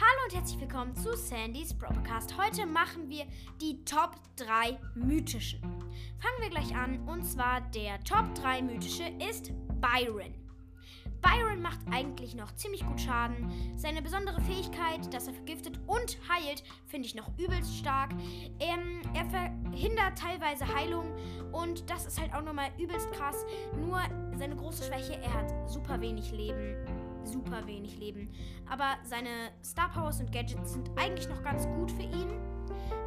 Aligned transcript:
Hallo 0.00 0.26
und 0.26 0.34
herzlich 0.36 0.60
willkommen 0.60 0.94
zu 0.94 1.16
Sandys 1.16 1.74
Broadcast. 1.74 2.38
Heute 2.38 2.66
machen 2.66 3.08
wir 3.08 3.24
die 3.60 3.84
Top 3.84 4.14
3 4.36 4.78
mythischen. 4.94 5.60
Fangen 5.60 6.40
wir 6.40 6.50
gleich 6.50 6.72
an 6.72 7.00
und 7.08 7.24
zwar 7.24 7.62
der 7.72 7.98
Top 8.04 8.32
3 8.36 8.62
mythische 8.62 9.02
ist 9.28 9.50
Byron. 9.80 10.32
Byron 11.20 11.60
macht 11.60 11.80
eigentlich 11.90 12.36
noch 12.36 12.54
ziemlich 12.54 12.86
gut 12.86 13.00
Schaden. 13.00 13.50
Seine 13.74 14.00
besondere 14.00 14.40
Fähigkeit, 14.42 15.12
dass 15.12 15.26
er 15.26 15.34
vergiftet 15.34 15.80
und 15.88 16.16
heilt, 16.28 16.62
finde 16.86 17.08
ich 17.08 17.16
noch 17.16 17.36
übelst 17.36 17.76
stark. 17.76 18.12
Ähm, 18.60 19.02
er 19.14 19.24
verhindert 19.24 20.16
teilweise 20.16 20.72
Heilung 20.76 21.12
und 21.50 21.90
das 21.90 22.06
ist 22.06 22.20
halt 22.20 22.32
auch 22.34 22.42
nochmal 22.42 22.70
übelst 22.78 23.10
krass. 23.10 23.44
Nur 23.76 24.00
seine 24.36 24.54
große 24.54 24.84
Schwäche, 24.84 25.20
er 25.20 25.34
hat 25.34 25.68
super 25.68 26.00
wenig 26.00 26.30
Leben 26.30 26.76
super 27.28 27.66
wenig 27.66 27.98
Leben. 27.98 28.30
Aber 28.68 28.96
seine 29.04 29.50
Star 29.64 29.90
Powers 29.90 30.20
und 30.20 30.32
Gadgets 30.32 30.72
sind 30.72 30.90
eigentlich 30.96 31.28
noch 31.28 31.42
ganz 31.42 31.66
gut 31.66 31.90
für 31.90 32.02
ihn. 32.02 32.28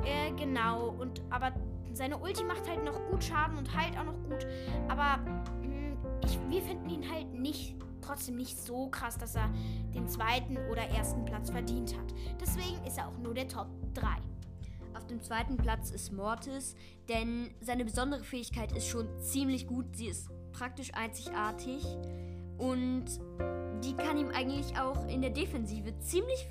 Äh, 0.05 0.31
genau. 0.38 0.89
Und 0.89 1.21
aber 1.30 1.52
seine 1.94 2.17
Ulti 2.17 2.44
macht 2.44 2.67
halt 2.70 2.84
noch 2.84 2.99
gut 3.09 3.23
Schaden 3.23 3.57
und 3.57 3.75
heilt 3.75 3.97
auch 3.97 4.05
noch 4.05 4.23
gut. 4.23 4.47
Aber 4.88 5.17
mh, 5.17 5.44
hm, 5.61 5.97
ich, 6.23 6.39
wir 6.49 6.61
finden 6.61 6.89
ihn 6.89 7.11
halt 7.11 7.34
nicht 7.34 7.75
trotzdem 8.02 8.35
nicht 8.35 8.57
so 8.57 8.89
krass, 8.89 9.17
dass 9.17 9.35
er 9.35 9.49
den 9.94 10.07
zweiten 10.07 10.58
oder 10.69 10.81
ersten 10.89 11.23
Platz 11.25 11.49
verdient 11.49 11.97
hat. 11.97 12.13
Deswegen 12.39 12.83
ist 12.85 12.97
er 12.97 13.08
auch 13.08 13.17
nur 13.17 13.33
der 13.33 13.47
Top 13.47 13.67
3. 13.94 14.08
Auf 14.94 15.08
dem 15.08 15.22
zweiten 15.22 15.58
Platz 15.58 15.91
ist 15.91 16.11
Mortis, 16.11 16.75
denn 17.08 17.53
seine 17.61 17.85
besondere 17.85 18.23
Fähigkeit 18.23 18.72
ist 18.75 18.88
schon 18.88 19.08
ziemlich 19.19 19.67
gut. 19.67 19.95
Sie 19.95 20.08
ist 20.08 20.30
praktisch 20.52 20.94
einzigartig 20.94 21.86
und 22.58 23.05
die 23.92 23.97
kann 23.97 24.17
ihm 24.17 24.30
eigentlich 24.30 24.78
auch 24.80 25.08
in 25.08 25.22
der 25.22 25.31
Defensive 25.31 25.97
ziemlich 26.00 26.47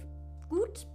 gut 0.48 0.86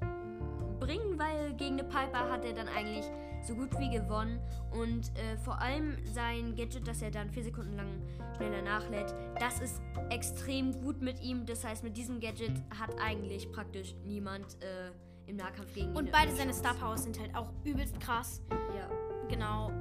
bringen, 0.79 1.17
weil 1.17 1.53
gegen 1.53 1.79
eine 1.79 1.83
Piper 1.83 2.29
hat 2.29 2.45
er 2.45 2.53
dann 2.53 2.67
eigentlich 2.67 3.05
so 3.41 3.55
gut 3.55 3.71
wie 3.79 3.89
gewonnen. 3.89 4.39
Und 4.71 5.09
äh, 5.17 5.37
vor 5.37 5.59
allem 5.59 5.97
sein 6.05 6.55
Gadget, 6.55 6.87
dass 6.87 7.01
er 7.01 7.09
dann 7.09 7.29
vier 7.31 7.43
Sekunden 7.43 7.75
lang 7.75 7.87
schneller 8.35 8.61
nachlädt, 8.61 9.15
das 9.39 9.59
ist 9.59 9.81
extrem 10.09 10.79
gut 10.81 11.01
mit 11.01 11.21
ihm. 11.21 11.45
Das 11.45 11.63
heißt, 11.63 11.83
mit 11.83 11.97
diesem 11.97 12.19
Gadget 12.19 12.61
hat 12.77 12.95
eigentlich 12.99 13.51
praktisch 13.51 13.95
niemand 14.03 14.57
äh, 14.61 14.91
im 15.29 15.37
Nahkampf 15.37 15.73
gegen 15.73 15.89
ihn. 15.89 15.95
Und 15.95 16.11
beide 16.11 16.35
seine 16.35 16.53
Star 16.53 16.75
Powers 16.75 17.03
sind 17.03 17.19
halt 17.19 17.35
auch 17.35 17.49
übelst 17.63 17.99
krass. 17.99 18.41
Ja. 18.51 18.89
Genau. 19.29 19.71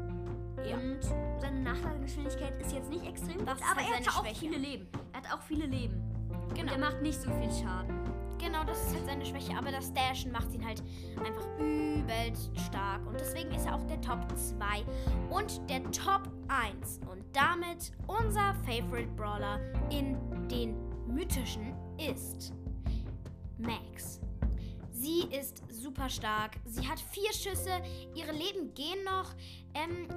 Ja. 0.67 0.77
Und 0.77 1.01
seine 1.41 1.61
Nachladegeschwindigkeit 1.61 2.59
ist 2.59 2.73
jetzt 2.73 2.89
nicht 2.89 3.05
extrem 3.05 3.45
das 3.45 3.59
gut, 3.59 3.71
aber 3.71 3.81
halt 3.81 4.07
er 4.07 4.07
hat 4.07 4.17
auch 4.17 4.35
viele 4.35 4.57
Leben. 4.57 4.89
Er 5.13 5.21
hat 5.21 5.33
auch 5.35 5.43
viele 5.43 5.67
Leben. 5.67 6.14
Genau. 6.55 6.63
Und 6.63 6.69
er 6.69 6.79
macht 6.79 7.03
nicht 7.03 7.21
so 7.21 7.31
viel 7.31 7.51
Schaden. 7.51 8.05
Genau, 8.39 8.63
das 8.65 8.79
ist 8.87 8.95
halt 8.95 9.07
seine 9.07 9.25
Schwäche, 9.25 9.57
aber 9.57 9.71
das 9.71 9.93
Dashen 9.95 10.31
macht 10.31 10.53
ihn 10.53 10.65
halt 10.65 10.83
einfach 11.25 11.47
übelst 11.59 12.51
stark. 12.67 13.07
Und 13.07 13.19
deswegen 13.19 13.51
ist 13.53 13.67
er 13.67 13.75
auch 13.75 13.85
der 13.85 14.01
Top 14.01 14.21
2 14.37 14.85
und 15.31 15.61
der 15.71 15.83
Top 15.93 16.29
1. 16.49 17.01
Und 17.11 17.25
damit 17.33 17.93
unser 18.07 18.55
Favorite 18.67 19.11
Brawler 19.17 19.61
in 19.91 20.17
den 20.49 20.77
mythischen 21.07 21.75
ist 21.99 22.53
Max. 23.59 24.21
Sie 24.91 25.27
ist 25.31 25.63
super 25.71 26.09
stark. 26.09 26.53
Sie 26.65 26.89
hat 26.89 26.99
vier 26.99 27.33
Schüsse. 27.33 27.71
Ihre 28.15 28.33
Leben 28.33 28.73
gehen 28.75 29.05
noch. 29.05 29.35
Ähm, 29.75 30.09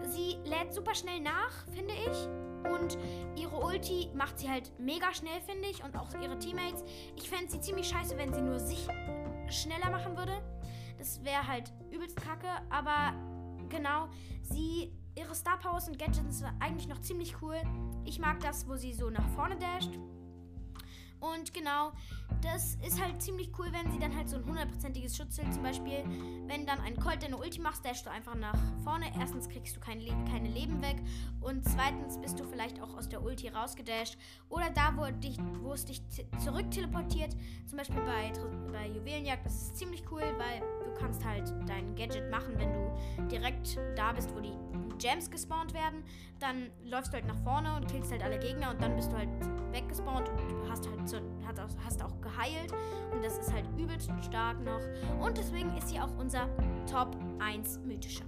lädt 0.58 0.74
super 0.74 0.96
schnell 0.96 1.20
nach, 1.20 1.52
finde 1.74 1.94
ich. 1.94 2.72
Und 2.72 2.98
ihre 3.36 3.58
Ulti 3.58 4.10
macht 4.14 4.40
sie 4.40 4.50
halt 4.50 4.72
mega 4.80 5.14
schnell, 5.14 5.40
finde 5.42 5.68
ich. 5.70 5.84
Und 5.84 5.96
auch 5.96 6.10
ihre 6.22 6.38
Teammates. 6.40 6.84
Ich 7.16 7.30
fände 7.30 7.52
sie 7.52 7.62
ziemlich 7.62 7.88
scheiße, 7.88 8.18
wenn 8.18 8.34
sie 8.34 8.42
nur 8.42 8.60
sich 8.60 8.88
schneller 9.50 9.90
machen 9.90 10.18
würde. 10.18 10.34
Das 10.98 11.24
wäre 11.24 11.48
halt 11.48 11.72
übelst 11.92 12.18
kacke. 12.18 12.50
Aber 12.70 13.14
genau, 13.70 14.10
sie. 14.42 14.94
Ihre 15.16 15.34
Star 15.34 15.58
Powers 15.58 15.88
und 15.88 15.98
Gadgets 15.98 16.38
sind 16.38 16.52
eigentlich 16.60 16.88
noch 16.88 17.02
ziemlich 17.02 17.42
cool. 17.42 17.60
Ich 18.06 18.20
mag 18.20 18.40
das, 18.40 18.68
wo 18.68 18.76
sie 18.76 18.94
so 18.94 19.10
nach 19.10 19.28
vorne 19.30 19.58
dasht. 19.58 19.90
Und 21.20 21.54
genau, 21.54 21.92
das 22.42 22.76
ist 22.86 23.02
halt 23.02 23.22
ziemlich 23.22 23.50
cool, 23.58 23.68
wenn 23.72 23.92
sie 23.92 24.00
dann 24.00 24.16
halt 24.16 24.30
so 24.30 24.38
ein 24.38 24.46
hundertprozentiges 24.46 25.18
Schutzschild 25.18 25.54
zum 25.54 25.64
Beispiel, 25.64 26.04
wenn 26.48 26.66
dann 26.66 26.80
ein 26.82 26.96
Colt 26.98 27.24
deine 27.24 27.38
Ulti 27.38 27.60
machst, 27.60 27.84
dashst 27.84 28.06
du 28.06 28.12
einfach 28.12 28.36
nach 28.36 28.58
vorne. 28.84 29.08
Erstens 29.20 29.50
kriegst 29.50 29.76
du 29.76 29.80
kein 29.80 30.00
Le 30.00 30.14
keine 30.30 30.50
Leben 30.50 30.82
weg 30.82 30.98
und 31.42 31.64
zweitens 31.68 32.20
bist 32.20 32.40
du 32.40 32.44
vielleicht 32.44 32.82
auch 32.82 32.96
aus 32.96 33.10
der 33.10 33.24
Ulti 33.24 33.50
rausgedasht 33.50 34.18
oder 34.50 34.70
da, 34.70 34.94
wo, 34.96 35.06
dich, 35.12 35.38
wo 35.62 35.74
es 35.74 35.86
dich 35.86 36.02
zurück 36.44 36.70
teleportiert. 36.72 37.36
Zum 37.66 37.78
Beispiel 37.78 38.02
bei, 38.02 38.32
bei 38.72 38.88
Juwelenjagd, 38.88 39.46
das 39.46 39.56
ist 39.56 39.78
ziemlich 39.78 40.04
cool, 40.12 40.24
weil 40.38 40.62
kannst 41.00 41.24
halt 41.24 41.54
dein 41.68 41.96
Gadget 41.96 42.30
machen, 42.30 42.54
wenn 42.58 42.74
du 42.74 43.28
direkt 43.28 43.80
da 43.96 44.14
bist, 44.14 44.34
wo 44.36 44.40
die 44.40 44.54
Gems 44.98 45.30
gespawnt 45.30 45.74
werden. 45.74 46.04
Dann 46.40 46.70
läufst 46.84 47.12
du 47.12 47.18
halt 47.18 47.28
nach 47.28 47.38
vorne 47.44 47.76
und 47.76 47.88
killst 47.90 48.12
halt 48.12 48.24
alle 48.24 48.40
Gegner 48.40 48.72
und 48.72 48.82
dann 48.82 48.96
bist 48.96 49.12
du 49.12 49.18
halt 49.18 49.30
weggespawnt 49.72 50.30
und 50.30 50.70
hast 50.70 50.88
halt 50.90 51.08
so, 51.08 51.18
hast 51.84 52.04
auch 52.04 52.20
geheilt. 52.22 52.72
Und 53.12 53.24
das 53.24 53.38
ist 53.38 53.52
halt 53.54 53.66
übelst 53.78 54.12
stark 54.26 54.60
noch. 54.64 54.82
Und 55.20 55.38
deswegen 55.38 55.76
ist 55.78 55.90
sie 55.90 56.00
auch 56.00 56.16
unser 56.18 56.50
Top 56.90 57.16
1 57.40 57.80
mythischer. 57.80 58.26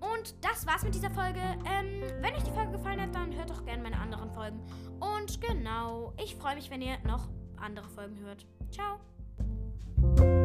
Und 0.00 0.34
das 0.42 0.66
war's 0.66 0.82
mit 0.82 0.94
dieser 0.94 1.10
Folge. 1.10 1.40
Ähm, 1.40 2.02
wenn 2.20 2.34
euch 2.34 2.42
die 2.42 2.52
Folge 2.52 2.72
gefallen 2.72 3.00
hat, 3.00 3.14
dann 3.14 3.34
hört 3.34 3.50
doch 3.50 3.64
gerne 3.64 3.82
meine 3.82 3.98
anderen 3.98 4.30
Folgen. 4.30 4.60
Und 5.00 5.40
genau, 5.40 6.12
ich 6.22 6.36
freue 6.36 6.54
mich, 6.54 6.70
wenn 6.70 6.82
ihr 6.82 6.98
noch 7.04 7.28
andere 7.60 7.88
Folgen 7.88 8.18
hört. 8.20 8.46
Ciao. 8.70 10.37